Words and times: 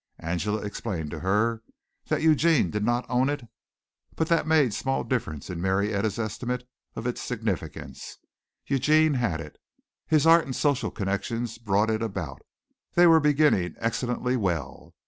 Angela 0.17 0.61
explained 0.63 1.11
to 1.11 1.19
her 1.19 1.61
that 2.07 2.23
Eugene 2.23 2.71
did 2.71 2.83
not 2.83 3.05
own 3.07 3.29
it, 3.29 3.45
but 4.15 4.29
that 4.29 4.47
made 4.47 4.73
small 4.73 5.03
difference 5.03 5.47
in 5.47 5.61
Marietta's 5.61 6.17
estimate 6.17 6.67
of 6.95 7.05
its 7.05 7.21
significance. 7.21 8.17
Eugene 8.65 9.13
had 9.13 9.39
it. 9.39 9.59
His 10.07 10.25
art 10.25 10.45
and 10.45 10.55
social 10.55 10.89
connections 10.89 11.59
brought 11.59 11.91
it 11.91 12.01
about. 12.01 12.41
They 12.95 13.05
were 13.05 13.19
beginning 13.19 13.75
excellently 13.77 14.35
well. 14.35 14.95